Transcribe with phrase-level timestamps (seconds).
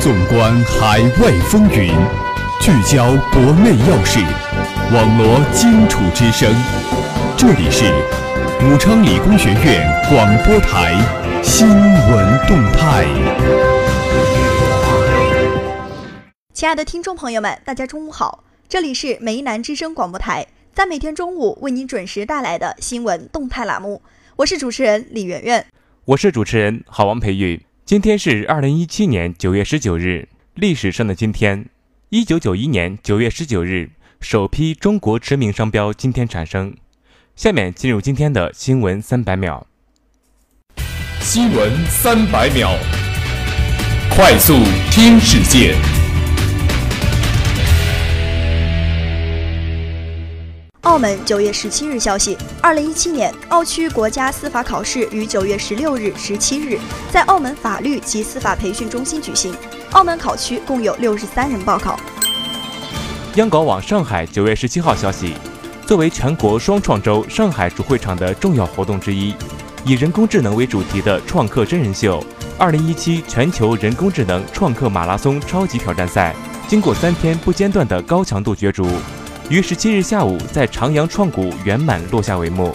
[0.00, 1.92] 纵观海外风云，
[2.58, 4.18] 聚焦国内要事，
[4.94, 6.50] 网罗荆楚之声。
[7.36, 7.84] 这里是
[8.64, 10.94] 武昌理工学院广播台
[11.42, 13.04] 新闻动态。
[16.54, 24.00] 亲爱的听众朋友们，大家中午好，这里是梅南之声广播台，在每天中午为您准时带来的新闻动态栏目，
[24.36, 25.66] 我是主持人李媛媛，
[26.06, 27.60] 我是主持人郝王培育。
[27.90, 31.66] 今天是二零一七年九月十九日，历史上的今天，
[32.10, 36.72] 一九九一年九月十九日，首批中国驰名商标今天产生。
[37.34, 39.66] 下面进入今天的新闻三百秒。
[41.20, 42.78] 新闻三百秒，
[44.08, 44.54] 快速
[44.92, 45.74] 听世界。
[50.84, 56.78] 澳门九月十七日消息，二零一七年澳区国家司法考试于九月十六日、十七日
[57.12, 59.54] 在澳门法律及司法培训中心举行。
[59.90, 62.00] 澳门考区共有六十三人报考。
[63.34, 65.34] 央广网上海九月十七号消息，
[65.86, 69.34] 作为全国双创周上海主会场的重要活动之一，
[69.84, 72.24] 以人工智能为主题的创客真人秀
[72.56, 76.34] “二零一七全球人工智能创客马拉松超级挑战赛”
[76.66, 78.88] 经过三天不间断的高强度角逐。
[79.50, 82.72] 于十七日下午在长阳创谷圆满落下帷幕。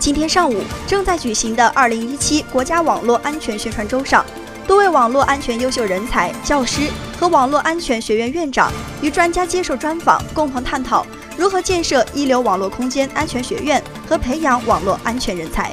[0.00, 4.26] 今天上午正在举行的二零一七国家网络安全宣传周上，
[4.66, 15.70] 多位网络安全优秀人才、教师和网络安全学院院长与专家接受专访，共同探讨如何建设一流网络空间安全学院和培养网络安全人才。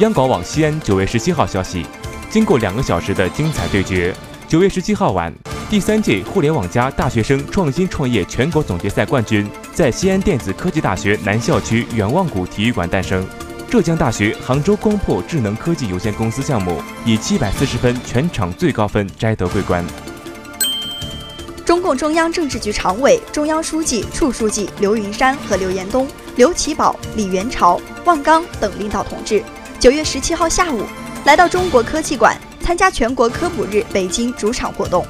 [0.00, 1.86] 央广网西安九月十七号消息，
[2.28, 4.14] 经过两个小时的精彩对决，
[4.46, 5.32] 九月十七号晚。
[5.72, 13.26] 第三届互联网加大学生创新创业全国总决赛冠军在西安电子科技大学南校区远望谷体育馆诞生。
[13.70, 19.82] 浙江大学杭州光破智能科技有限公司项目以七百四十分全场最高分摘得桂冠。
[21.64, 26.06] 中共中央政治局常委、中央书记处书记刘云山和刘延东、
[26.36, 29.42] 刘奇葆、李元朝、万钢等领导同志，
[29.80, 30.82] 九月十七号下午
[31.24, 35.02] 来到中国科技馆参加全国科普日北京主场活动。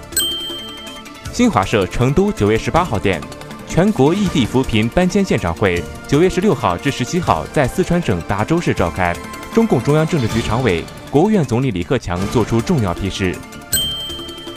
[1.32, 3.18] 新华社成都九月十八号电，
[3.66, 9.16] 全国异地扶贫搬迁现场会九月十六号至十七号在四川省达州市召开。
[9.54, 13.34] 中共中央政治局常委、国务院总理李克强作出重要批示。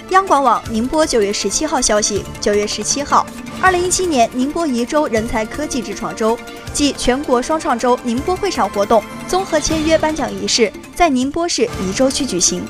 [0.09, 3.25] 央广网宁波九月十七号消息，九月十七号，
[3.61, 6.37] 二零一七年宁波宜州人才科技之创周
[6.73, 12.65] 暨全国双创周宁波会场活动综合签约颁奖仪式在宁波市宜州区举行。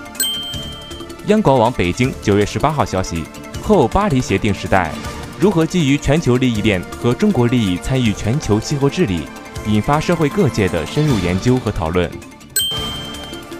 [1.25, 3.23] 央广网北京九月十八号消息。
[3.67, 4.93] 后巴黎协定时代，
[5.39, 9.21] 如何基于全球利益链和中国利益参与全球气候治理，
[9.65, 12.07] 引发社会各界的深入研究和讨论。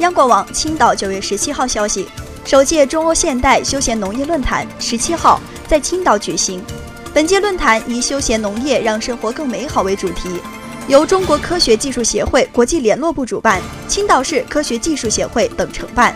[0.02, 2.08] 央广网青岛九月十七号消息，
[2.46, 6.64] 首届中欧现代休闲农业论坛十七号在青岛举行。
[7.12, 10.40] 本届论坛以“休闲农业让生活更美好”为主题，
[10.88, 16.14] 由中国科学技术协会国际联络部主办，青岛市科学技术协会等承办。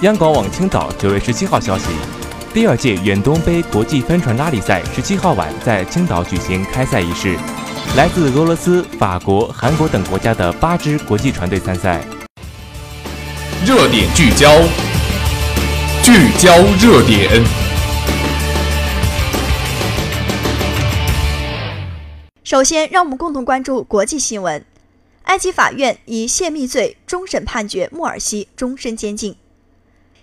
[0.00, 1.84] 央广网青岛九月十七号消息。
[2.54, 7.36] 第二届远东杯国际帆船拉力赛十七号晚在青岛举行开赛仪式，
[7.96, 12.00] 来自俄罗斯、法国、韩国等国家的八支国际船队参赛。
[13.66, 14.48] 热点聚焦，
[16.04, 17.42] 聚焦热点。
[22.44, 24.64] 首先，让我们共同关注国际新闻：
[25.24, 29.34] 埃及法院以泄密罪终审判决穆尔西终身监禁。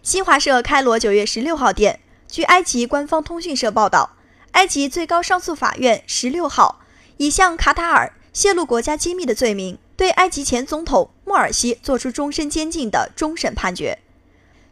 [0.02, 2.00] 新华社开罗九月十六号电。
[2.31, 4.16] 据埃及官方通讯社报道，
[4.53, 6.80] 埃及最高上诉法院十六号
[7.18, 14.00] 以向卡塔尔泄露国家机密的罪名，对埃及前总统穆尔西作出终身监禁的终审判决。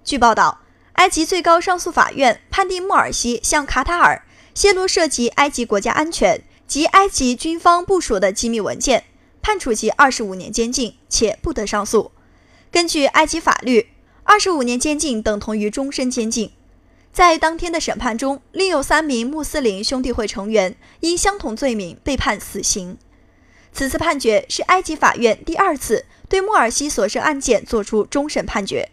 [0.05, 0.61] 据报道，
[0.93, 4.23] 埃及最高上诉法院判定穆尔西向卡塔尔
[4.55, 9.03] 泄露涉及埃及国家安全及埃及军方部署的机密文件，
[9.41, 12.13] 判处其二十五年监禁，且不得上诉。
[12.71, 13.89] 根据埃及法律，
[14.23, 16.53] 二十五年监禁等同于终身监禁。
[17.11, 22.97] 在当天的审判中，另有三名穆斯林兄弟会成员因相同罪名被判死刑。
[23.71, 28.89] 此次判决是埃及法院第二次对穆尔西所涉案件作出终审判决。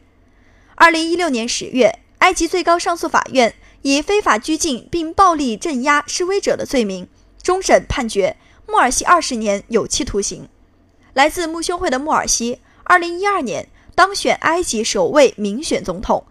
[0.74, 7.08] 二零一六年十月，埃及最高上诉法院以非法拘禁并暴力镇压示威者的罪名，
[7.42, 8.36] 终审判决
[8.66, 10.48] 穆尔西二十年有期徒刑。
[11.14, 16.26] 来自穆兄会的穆尔西，二零一二年当选埃及首位民选总统。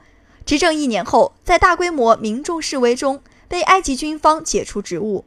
[0.45, 5.25] 执政一年后，在大规模民众示威中被埃及军方解除职务。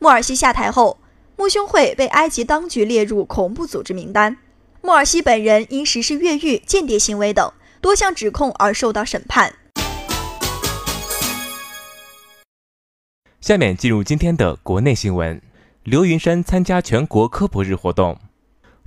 [0.00, 0.98] 穆尔西下台后，
[1.36, 4.38] 穆兄会被埃及当局列入恐怖组织名单。
[4.82, 9.54] 穆尔西本人因实施越狱、间谍行为等，多项指控而受到审判。
[13.40, 15.40] 下面进入今天的国内新闻：
[15.84, 18.18] 刘云山参加全国科普日活动。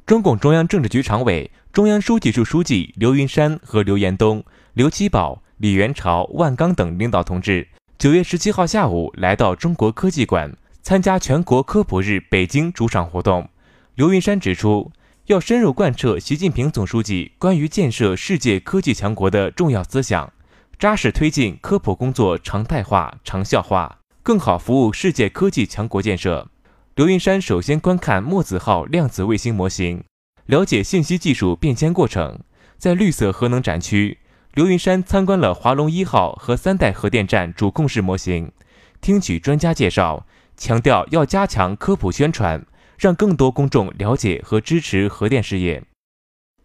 [0.05, 4.43] 中共中央政治局常委、中央书记处书记刘云山和刘延东、
[4.73, 7.67] 刘奇葆、李元朝、万钢等领导同志，
[7.97, 13.49] 九月十七号下午来到中国科技馆参加全国科普日北京主场活动。
[13.95, 14.89] 刘云山指出，
[15.25, 20.31] 要深入贯彻习近平总书记关于建设世界科技强国的重要思想，
[20.77, 23.97] 扎实推进科普工作常态化、长效化。
[24.23, 26.47] 更好服务世界科技强国建设。
[26.95, 30.05] 刘云山首先观看墨子号量子卫星模型，
[30.45, 32.39] 了解信息技术变迁过程。
[32.77, 34.19] 在绿色核能展区，
[34.59, 38.51] 刘云山参观了华龙一号和三代核电站主控室模型，
[38.99, 40.27] 听取专家介绍，
[40.57, 42.65] 强调要加强科普宣传，
[42.97, 45.81] 让更多公众了解和支持核电事业。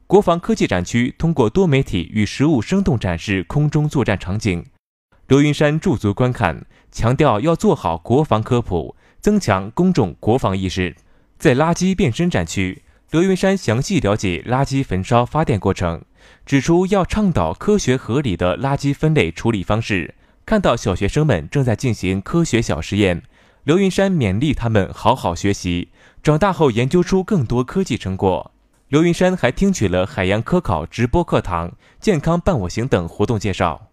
[0.09, 4.67] 国防科技展区通过多媒体与实物生动展示空中作战场景。
[5.29, 10.97] 刘云山驻足观看，强调要做好国防科普，增强公众国防意识。
[11.39, 12.83] 在垃圾变身展区，
[13.13, 16.03] 刘云山详细了解垃圾焚烧发电过程，
[16.47, 20.15] 指出要倡导科学合理的垃圾分类处理方式。
[20.47, 23.23] 看到小学生们正在进行科学小实验，
[23.65, 25.89] 刘云山勉励他们好好学习，
[26.23, 28.53] 长大后研究出更多科技成果。
[28.89, 33.89] 刘云山还听取了海洋科考直播课堂、健康伴我行等活动介绍。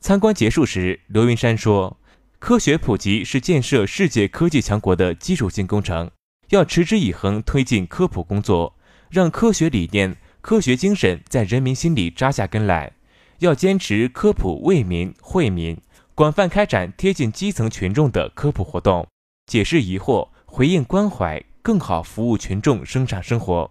[0.00, 1.98] 参观结束时，刘云山说
[2.38, 6.10] ：“科学普及是建设世界科技强国的基础性工程，
[6.50, 8.76] 要持之以恒推进科普工作，
[9.10, 12.92] 让科学理念、科学精神在人民心里扎下根来。
[13.38, 15.76] 要坚持科普为民、惠民，
[16.14, 19.06] 广泛开展贴近基层群众的科普活动，
[19.46, 23.70] 解释疑惑、回应关怀，更好服务群众生产生活。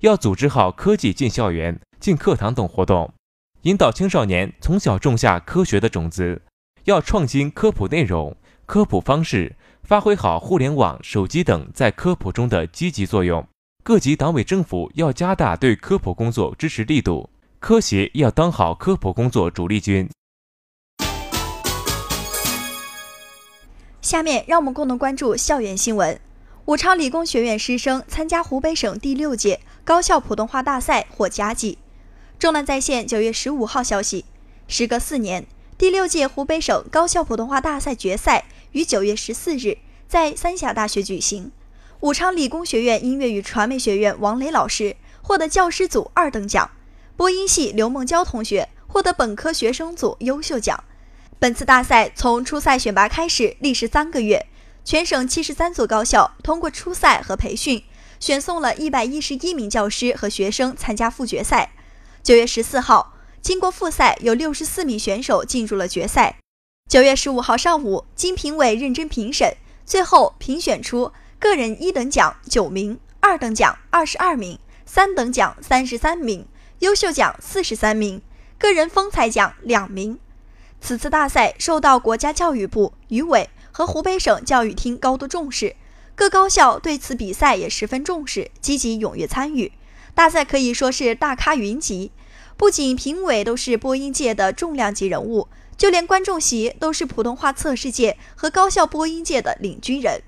[0.00, 3.12] 要组织好科技进校园、进课堂等活动。”
[3.62, 6.42] 引导青少年从小种下科学的种子，
[6.84, 13.44] 要创新科普内容、科普方式，发挥好互联网、手机等在科普中的积极作用。
[13.88, 20.06] 各级党委政府要加大对科普工作支持力度，科协要当好科普工作主力军。
[24.02, 26.20] 下面让我们共同关注校园新闻：
[26.66, 31.78] 武昌理工学院师生参加湖北省第六届高校普通话大赛获佳绩。
[32.38, 34.26] 重南在线九月十五号消息，
[34.66, 35.46] 时隔四年，
[35.78, 41.50] 第六届湖北省高校普通话大赛决赛于九月十四日在三峡大学举行。
[42.00, 46.70] 武昌理工学院音乐与传媒学院王磊老师获得教师组二等奖，
[47.16, 50.84] 播音系刘梦娇同学获得本科学生组优秀奖。
[51.40, 54.46] 本次大赛从初赛选拔开始，历时三个月，
[54.84, 57.82] 全省七十三所高校通过初赛和培训，
[58.20, 61.72] 选送了一百一十一名教师和学生参加复决赛。
[62.22, 66.36] 九月十四号，经过复赛，有六十四名选手进入了决赛。
[66.88, 76.44] 九月十五号上午，经评委认真评审，最后评选出个人一等奖九名，二等奖二十二名，三等奖三十三名，
[76.80, 78.20] 优秀奖四十三名，
[78.58, 80.18] 个人风采奖两名。
[80.80, 85.76] 此次大赛受到国家教育部、语委和湖北省教育厅高度重视，
[86.16, 89.70] 各高校对此比赛也十分重视，积极踊跃参与。
[90.14, 92.10] 大赛可以说是大咖云集，
[92.56, 95.46] 不仅评委都是播音界的重量级人物，
[95.76, 100.22] 就连观众席都是普通话测试界和高校播音界的领军人。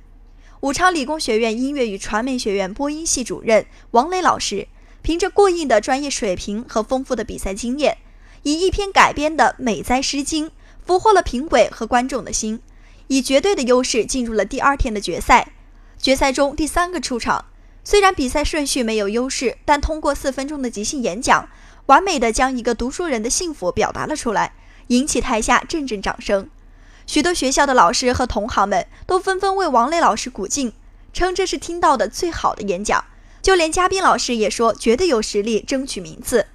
[0.60, 4.68] 武昌理工学院音乐与传媒学院播音系主任王磊老师，
[5.00, 7.96] 凭着过硬的专业水平和丰富的比赛经验，
[8.42, 10.48] 以一篇改编的《美哉诗经》
[10.84, 12.60] 俘获了评委和观众的心，
[13.06, 15.52] 以绝对的优势进入了第二天的决赛。
[15.96, 17.46] 决赛中第三个出场。
[17.82, 21.48] 虽然比赛顺序没有优势，但通过四分钟的即兴演讲，
[21.86, 24.52] 完美的将一个读书人的幸福表达了出来，
[24.88, 26.50] 引起台下阵阵掌声。
[27.10, 30.72] 许多学校的老师和同行们都纷纷为王磊老师鼓劲，
[31.12, 33.04] 称这是听到的最好的演讲。
[33.42, 36.46] 就连嘉宾老师也说，绝对有实力争取名次。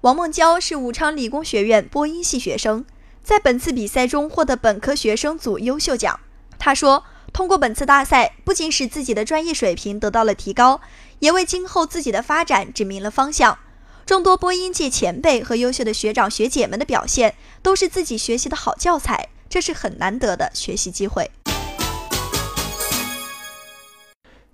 [0.00, 2.84] 王梦娇是武昌理工学院播音系学生，
[3.22, 6.18] 在本次比赛中获得本科学生组优秀奖。
[6.58, 7.04] 他说。
[7.32, 10.82] 通过本次大赛，不仅使自己的专业水平得到了提高，
[11.20, 13.58] 也为今后自己的发展指明了方向。
[14.04, 21.30] 众多播音界前辈和优秀的学长学姐们的表现，都是自己学习的好教材，这是很难得的学习机会。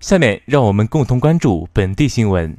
[0.01, 2.57] 下面让我们共同关注本地新闻：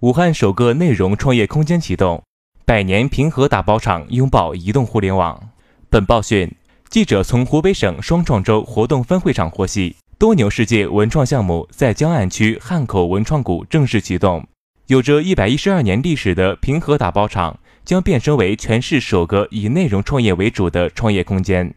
[0.00, 2.24] 武汉首个内容创业空间启动，
[2.64, 5.50] 百年平和打包厂拥抱移动互联网。
[5.88, 6.52] 本报讯。
[6.88, 14.44] 记者从湖北省双创周活动分会场获悉，多牛世界文创项目在江岸区汉口文创谷正式启动。
[14.88, 21.74] 有着一百一十二年历史的平和打包厂，将变身为全市首个以内容创业为主的创业空间。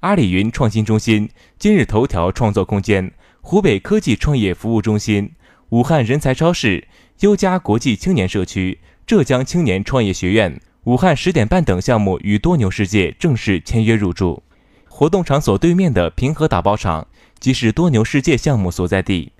[0.00, 1.28] 阿里云创新中心、
[1.58, 5.32] 今日头条创作空间、湖北科技创业服务中心、
[5.70, 6.88] 武汉人才超市、
[7.20, 14.42] 优家国际青年社区、浙江青年创业学院、武汉十点半等项目与多牛世界正式签约入驻。
[14.88, 17.06] 活动场所对面的平和打包厂
[17.38, 19.32] 即是多牛世界项目所在地。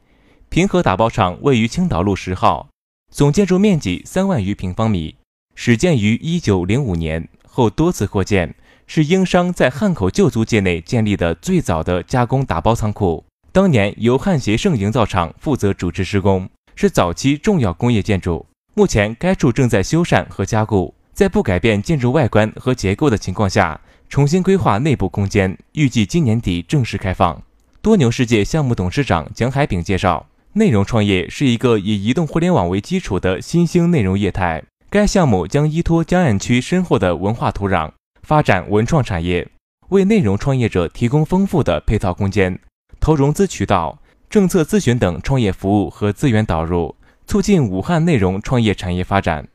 [0.48, 2.68] 平和打包厂位于青岛路十号，
[3.10, 5.16] 总建筑面积三万余平方米，
[5.54, 8.54] 始建于一九零五年，后多次扩建。
[8.92, 18.44] 是英商在汉口旧租界内建立的最早的加工打包仓库，当年由汉协盛营造厂负责主持施工，是早期重要工业建筑。
[18.74, 27.40] 目前该处正在修缮和加固，在不改变建筑外观和结构的情况下，重新规划内部空间，预计今年底正式开放。
[27.80, 37.92] 多牛世界项目董事长蒋海炳介绍，内容创业是一个以移动互联网为基础的新兴内容业态，该项目将依托江岸区深厚的文化土壤。
[38.24, 39.48] 发展文创产业，
[39.90, 42.58] 为内容创业者提供丰富的配套空间、
[42.98, 49.46] 投融资渠道、政策咨询等创业服务和资源导入，促进武汉内容创业产业发展。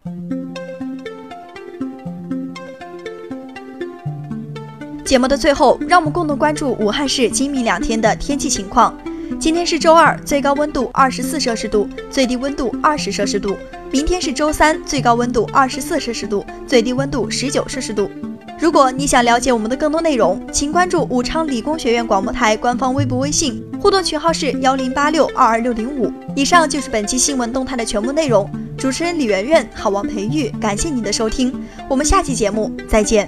[5.04, 8.98] 节目的最后，让我们共同关注武汉市今明两天的天气情况。
[9.40, 13.56] 今天是周二，最高温度二十四摄氏度，最低温度二十摄氏度；
[13.92, 18.10] 明天是周三，最高温度二十四摄氏度，最低温度十九摄氏度。
[18.58, 26.12] 如果你想了解我们的更多内容，请关注武昌理工学院广播台官方微博、微信，互动群号是幺零八六二二六零五。
[26.36, 28.50] 以上就是本期新闻动态的全部内容。
[28.78, 31.54] 主持人李媛媛，好王培育，感谢您的收听，
[31.90, 33.28] 我们下期节目再见。